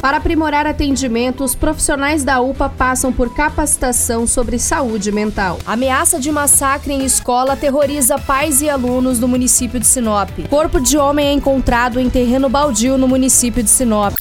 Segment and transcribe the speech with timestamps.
[0.00, 5.58] Para aprimorar atendimentos, profissionais da UPA passam por capacitação sobre saúde mental.
[5.66, 10.30] Ameaça de massacre em escola aterroriza pais e alunos do município de Sinop.
[10.48, 14.14] Corpo de homem é encontrado em terreno baldio no município de Sinop.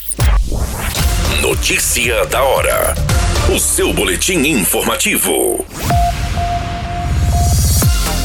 [1.41, 2.95] Notícia da hora.
[3.55, 5.63] O seu boletim informativo.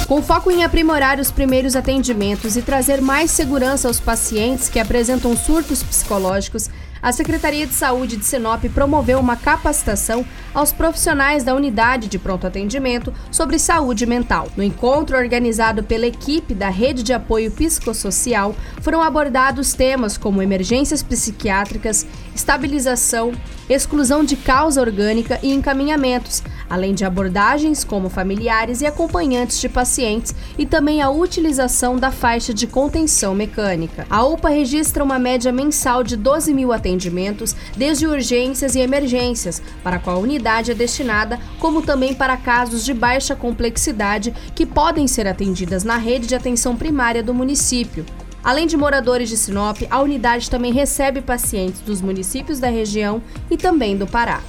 [0.09, 5.35] Com foco em aprimorar os primeiros atendimentos e trazer mais segurança aos pacientes que apresentam
[5.37, 6.69] surtos psicológicos,
[7.03, 10.25] a Secretaria de Saúde de Sinop promoveu uma capacitação
[10.55, 14.49] aos profissionais da unidade de pronto atendimento sobre saúde mental.
[14.57, 21.03] No encontro organizado pela equipe da Rede de Apoio Psicossocial, foram abordados temas como emergências
[21.03, 23.33] psiquiátricas, estabilização,
[23.69, 26.43] exclusão de causa orgânica e encaminhamentos,
[26.73, 32.55] além de abordagens como familiares e acompanhantes de pacientes e também a utilização da faixa
[32.55, 34.07] de contenção mecânica.
[34.09, 39.99] A UPA registra uma média mensal de 12 mil atendimentos, desde urgências e emergências, para
[39.99, 45.27] qual a unidade é destinada, como também para casos de baixa complexidade que podem ser
[45.27, 48.07] atendidas na rede de atenção primária do município.
[48.43, 53.59] Além de moradores de Sinop, a unidade também recebe pacientes dos municípios da região e
[53.59, 54.41] também do Pará.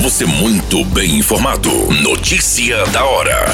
[0.00, 1.68] Você muito bem informado.
[2.02, 3.46] Notícia da hora.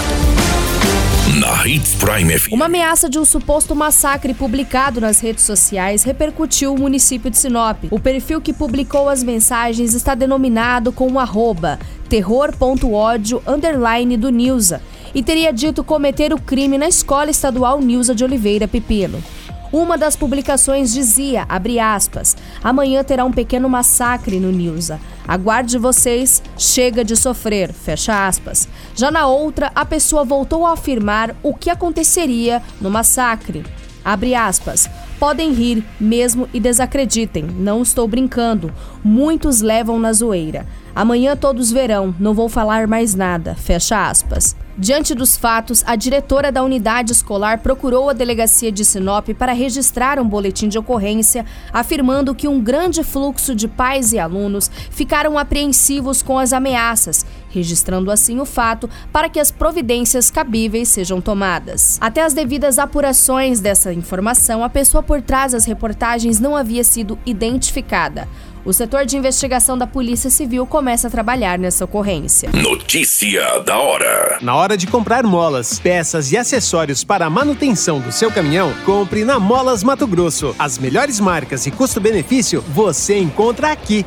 [1.40, 2.52] Na Hits Prime FM.
[2.52, 7.84] Uma ameaça de um suposto massacre publicado nas redes sociais repercutiu o município de Sinop.
[7.90, 11.78] O perfil que publicou as mensagens está denominado com o arroba
[12.10, 14.82] terror.ódio underline do Nilza
[15.14, 19.24] e teria dito cometer o crime na Escola Estadual Nilza de Oliveira Pepino.
[19.72, 25.00] Uma das publicações dizia, abre aspas, amanhã terá um pequeno massacre no Nilza.
[25.26, 28.68] Aguarde vocês, chega de sofrer, fecha aspas.
[28.94, 33.64] Já na outra, a pessoa voltou a afirmar o que aconteceria no massacre.
[34.04, 34.88] Abre aspas.
[35.18, 38.70] Podem rir mesmo e desacreditem, não estou brincando.
[39.02, 40.66] Muitos levam na zoeira.
[40.94, 43.54] Amanhã todos verão, não vou falar mais nada.
[43.54, 44.54] Fecha aspas.
[44.76, 50.18] Diante dos fatos, a diretora da unidade escolar procurou a delegacia de Sinop para registrar
[50.18, 56.22] um boletim de ocorrência, afirmando que um grande fluxo de pais e alunos ficaram apreensivos
[56.22, 61.96] com as ameaças, registrando assim o fato para que as providências cabíveis sejam tomadas.
[62.00, 67.16] Até as devidas apurações dessa informação, a pessoa por trás das reportagens não havia sido
[67.24, 68.26] identificada.
[68.64, 72.48] O setor de investigação da Polícia Civil começa a trabalhar nessa ocorrência.
[72.50, 74.38] Notícia da hora.
[74.40, 79.22] Na hora de comprar molas, peças e acessórios para a manutenção do seu caminhão, compre
[79.22, 80.56] na Molas Mato Grosso.
[80.58, 84.06] As melhores marcas e custo-benefício você encontra aqui.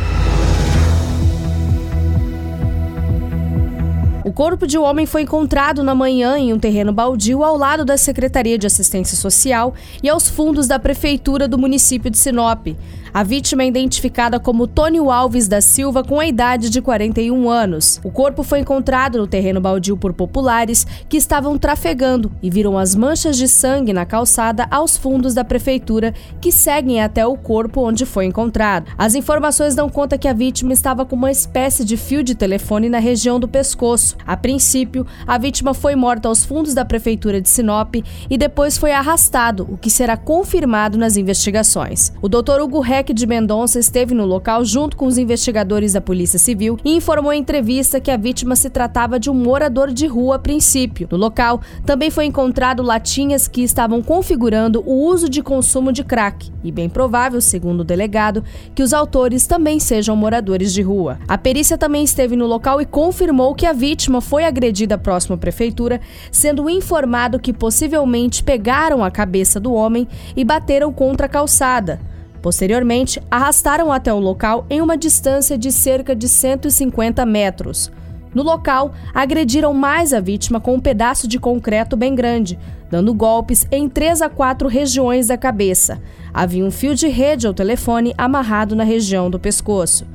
[4.23, 7.83] O corpo de um homem foi encontrado na manhã em um terreno baldio ao lado
[7.83, 9.73] da Secretaria de Assistência Social
[10.03, 12.67] e aos fundos da Prefeitura do município de Sinop.
[13.13, 17.99] A vítima é identificada como Tônio Alves da Silva, com a idade de 41 anos.
[18.05, 22.95] O corpo foi encontrado no terreno baldio por populares que estavam trafegando e viram as
[22.95, 28.05] manchas de sangue na calçada aos fundos da prefeitura, que seguem até o corpo onde
[28.05, 28.89] foi encontrado.
[28.97, 32.87] As informações dão conta que a vítima estava com uma espécie de fio de telefone
[32.87, 34.10] na região do pescoço.
[34.25, 37.95] A princípio, a vítima foi morta aos fundos da prefeitura de Sinop
[38.29, 42.11] e depois foi arrastado, o que será confirmado nas investigações.
[42.21, 42.61] O Dr.
[42.61, 46.95] Hugo Reck de Mendonça esteve no local junto com os investigadores da Polícia Civil e
[46.95, 51.07] informou em entrevista que a vítima se tratava de um morador de rua a princípio.
[51.11, 56.51] No local, também foi encontrado latinhas que estavam configurando o uso de consumo de crack
[56.63, 58.43] e bem provável, segundo o delegado,
[58.75, 61.19] que os autores também sejam moradores de rua.
[61.27, 65.37] A perícia também esteve no local e confirmou que a vítima foi agredida próximo à
[65.37, 66.01] prefeitura,
[66.31, 71.99] sendo informado que possivelmente pegaram a cabeça do homem e bateram contra a calçada.
[72.41, 77.91] Posteriormente, arrastaram até o local em uma distância de cerca de 150 metros.
[78.33, 82.57] No local, agrediram mais a vítima com um pedaço de concreto bem grande,
[82.89, 86.01] dando golpes em três a quatro regiões da cabeça.
[86.33, 90.05] Havia um fio de rede ao telefone amarrado na região do pescoço.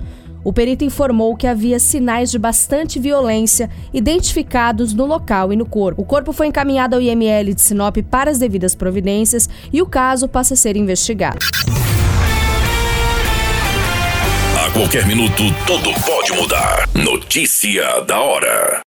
[0.47, 6.01] O perito informou que havia sinais de bastante violência identificados no local e no corpo.
[6.01, 10.29] O corpo foi encaminhado ao IML de Sinop para as devidas providências e o caso
[10.29, 11.41] passa a ser investigado.
[14.65, 16.89] A qualquer minuto, tudo pode mudar.
[16.95, 18.83] Notícia da hora.